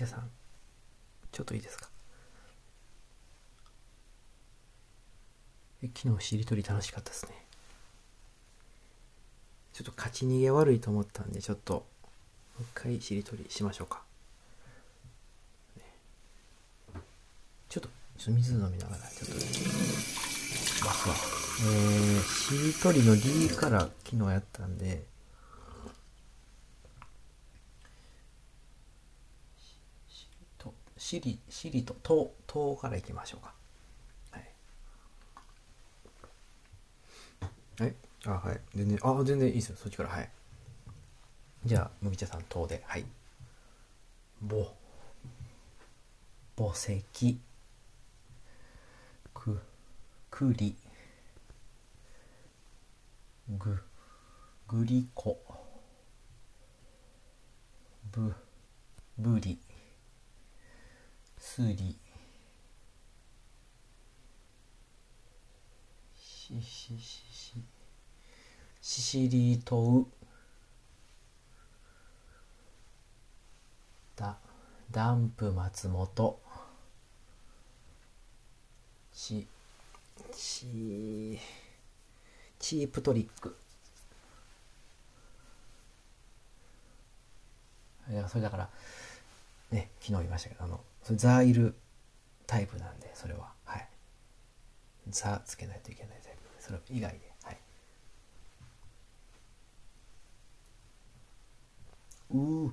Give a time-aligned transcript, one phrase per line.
[0.00, 0.30] 茶さん。
[1.30, 1.88] ちょっといいですか？
[5.94, 7.32] 昨日しりとり楽しかったですね。
[9.74, 11.84] ちょっと勝ち逃げ悪いと思ったんでちょっとも
[12.60, 14.02] う一回しりとりしましょうか、
[17.68, 17.88] ちょっと
[18.18, 19.34] ちょっと水飲みながらちょっと。
[20.84, 21.14] ますわ
[21.62, 25.08] えー、しりとりの D から昨日やったんで
[30.98, 33.52] しとしりしりとととからいきましょうか。
[34.30, 34.52] はい。
[37.82, 37.94] はい。
[38.26, 38.60] あはい。
[38.76, 39.76] 全然あ全然いいですよ。
[39.76, 40.08] そっちから。
[40.08, 40.30] はい。
[41.64, 42.84] じゃあ麦茶さんとで。
[42.86, 43.04] はい。
[44.40, 44.68] ぼ
[46.56, 47.40] 墓石。
[49.34, 49.60] く
[50.30, 50.76] くり。
[53.48, 53.82] ぐ
[54.68, 55.40] ぐりこ。
[58.12, 58.32] ぶ
[59.18, 59.58] ぶり。
[61.40, 61.96] すり
[66.16, 67.54] しししし。
[68.82, 70.06] ししりとう。
[74.16, 74.36] だ。
[74.90, 76.40] ダンプ松本。
[79.12, 79.46] し
[80.32, 81.38] し
[82.58, 83.56] チープトリック。
[88.10, 88.68] いやそれだから
[89.70, 91.74] ね昨日言いましたけどあのそれザいる
[92.46, 93.52] タイプなんでそれは。
[93.64, 93.88] はい。
[95.08, 96.38] ザつけないといけないタイプ。
[96.58, 97.32] それ以外で。
[97.44, 97.58] はい。
[102.30, 102.70] うー。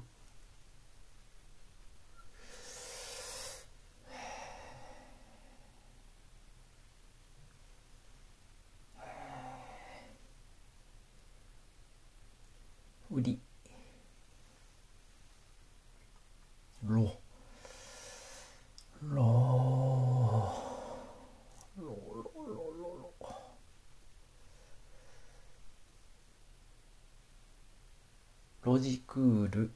[28.68, 29.72] ロジクール。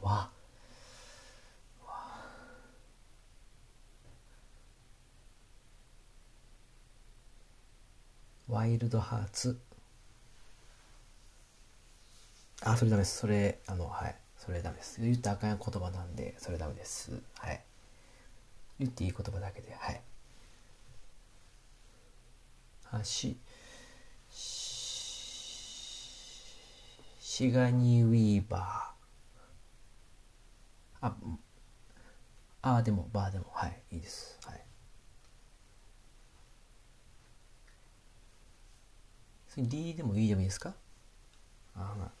[0.00, 0.30] わ。
[8.48, 9.58] ワイルドハーツ。
[12.62, 13.18] あそれダメです。
[13.18, 14.14] それあのはい。
[14.38, 15.00] それダメです。
[15.00, 17.20] 言ったらあかん言葉なんでそれダメです。
[17.38, 17.60] はい。
[18.78, 20.00] 言っていい言葉だけではい。
[23.04, 23.38] し
[27.18, 31.08] シガニー・ウィーバー。
[32.62, 34.38] ああでもバーでもはいいいです。
[34.44, 34.62] はい。
[39.48, 40.74] それ D でも E でもいいですか？
[41.74, 42.12] あまあ。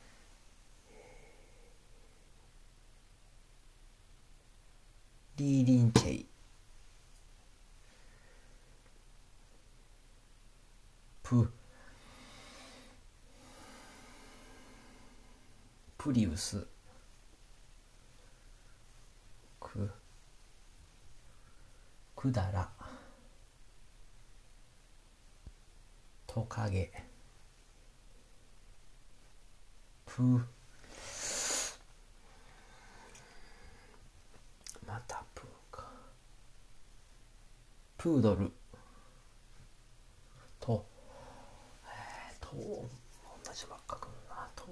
[5.36, 6.29] リーリンチェイ。
[11.30, 11.48] プ。
[15.96, 16.66] プリウス。
[19.60, 19.88] く
[22.16, 22.68] くだら
[26.26, 26.90] トカゲ。
[30.04, 30.22] プ。
[34.84, 35.84] またプーか。
[37.96, 38.50] プードル
[40.58, 40.90] と
[41.84, 44.64] えー、と同じばっかくんなと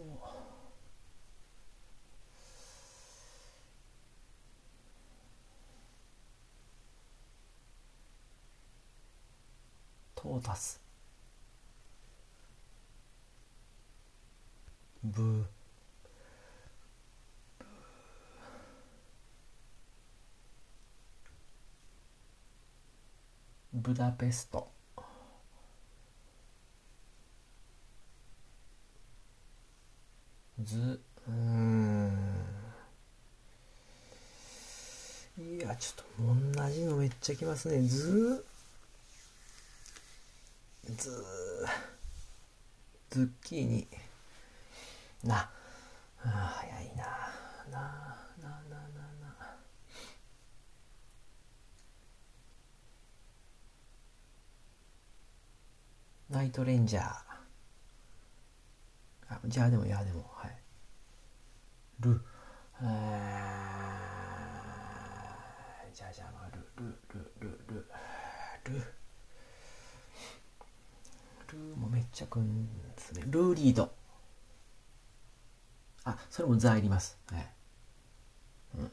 [10.16, 10.80] トータス
[15.04, 15.46] ブ。
[23.72, 24.77] ブダペスト。
[30.64, 32.12] ずうん。
[35.38, 36.04] いやちょっ
[36.52, 37.80] と同じのめっちゃきますね。
[37.82, 38.44] ず
[40.96, 41.24] ず
[43.10, 43.86] ズッキーニ。
[45.22, 45.48] な。
[46.24, 46.28] あ
[46.60, 47.04] 早いな。
[47.70, 47.78] な
[48.42, 48.78] ななな
[49.20, 49.56] な。
[56.30, 57.27] ナイトレンジャー。
[59.30, 60.56] あじゃあでもいやでもはい。
[62.00, 62.20] ル
[62.80, 62.88] えー
[65.94, 67.86] じゃじゃあまルルルルル
[68.64, 68.84] ル。
[71.50, 73.22] ルーもめっちゃくんですね。
[73.26, 73.90] ルーリード。
[76.04, 77.18] あそれもザいります。
[77.32, 77.46] はい。
[78.78, 78.92] うん。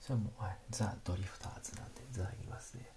[0.00, 0.58] それもはい。
[0.70, 2.88] ザ・ドリフターズなんでザいりますね。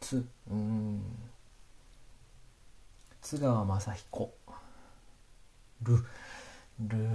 [0.00, 1.02] つうん。
[3.30, 4.34] 津川雅彦。
[5.82, 7.08] ルルー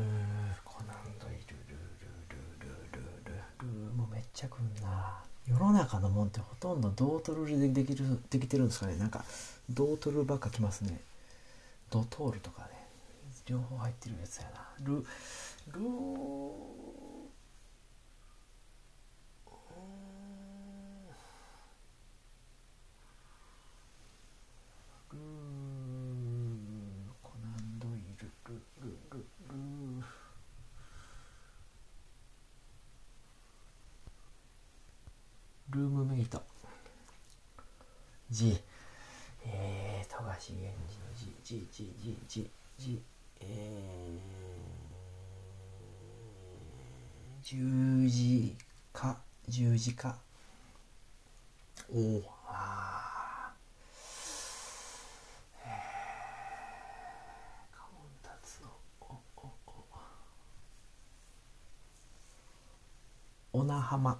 [0.64, 9.26] コナンドイルルルルルルルルもうめっちゃくんな世の中のもんってほとんどドートルでできるできてるんですかねなんか
[9.70, 11.02] ドートルばっかきますね
[11.90, 12.70] ドトールとかね
[13.46, 15.04] 両方入ってるやつやなルル
[25.16, 25.20] ル
[27.22, 30.04] コナンドイルルルルル
[35.75, 36.42] ルームメイト。
[38.30, 38.57] G
[39.44, 42.50] えー、富樫源氏の G G G G G
[42.80, 43.04] G
[43.42, 48.56] えー、十字
[48.94, 49.18] 架
[49.50, 50.18] 十字架
[51.94, 55.68] おおあー。
[55.68, 59.51] えー、カモン達夫おお
[63.54, 63.60] お。
[63.60, 64.18] おなはま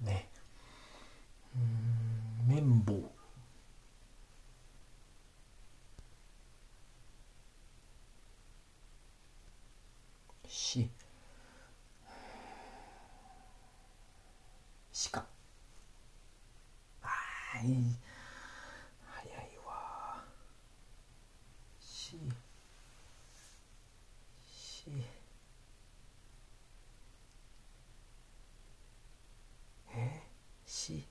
[0.00, 0.28] ね
[1.56, 1.62] うー
[2.52, 2.92] ん綿棒
[10.74, 10.88] し
[15.12, 17.06] 鹿あ
[17.54, 17.84] あいい
[19.04, 20.24] 早いわ
[21.80, 22.16] し
[24.44, 24.90] し
[29.94, 30.22] え
[30.66, 31.04] し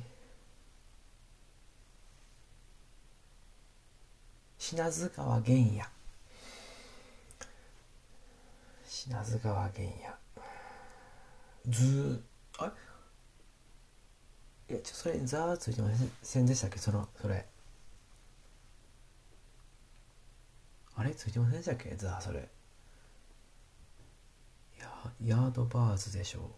[4.71, 5.85] 品津川玄也。
[8.87, 10.15] 品津川玄也。
[11.67, 12.73] ずーあ
[14.69, 15.89] いやちょそれザーついてま
[16.23, 16.77] せんでしたっけ？
[16.77, 17.45] そのそれ。
[20.95, 21.13] あれ？
[21.15, 21.93] ついてませんでしたっけ？
[21.97, 22.47] ザーそれ。
[24.79, 24.87] ヤ
[25.25, 26.49] ヤードバーズでしょ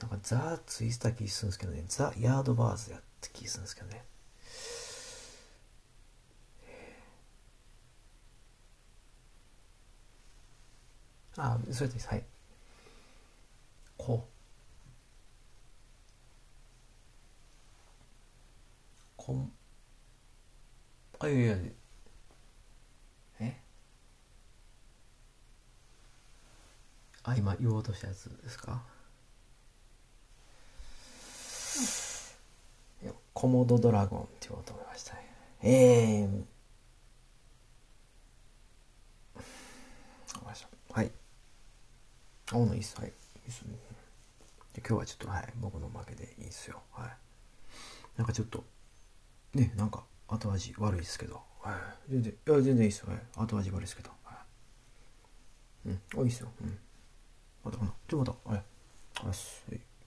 [0.00, 0.02] う。
[0.02, 1.84] なんかザーついてた気するんですけどね。
[1.86, 4.02] ザ・ヤードバーズやった気するんですけどね。
[11.38, 12.24] あそれですはい。
[13.98, 14.26] こ
[19.16, 19.52] こん
[21.18, 21.56] あいやいや。
[23.40, 23.56] え？
[27.24, 28.82] あ今言おうとしたやつですか？
[33.34, 35.20] コモドドラゴンって言おうと思いましたね。
[35.62, 36.38] ええー、
[39.38, 41.10] わかりましたはい
[42.50, 43.74] 青のいいっすはいいいっすね。
[44.72, 46.80] で今日はちょっとはい僕の負けでいいっすよ。
[46.92, 47.10] はい。
[48.16, 48.64] なんかちょっと
[49.54, 51.40] ねなんか後味悪いですけど。
[51.60, 51.72] は
[52.08, 52.12] い。
[52.12, 54.10] 全然いや全然いいっすよ、はい、後味悪いですけど。
[54.22, 54.34] は
[55.86, 55.88] い。
[55.88, 56.00] うん。
[56.18, 56.48] あいいっすよ。
[56.60, 56.78] うん。
[57.64, 58.32] またかなちょまた。
[58.44, 58.62] はい。
[59.24, 59.64] あっす。
[59.68, 59.80] はい。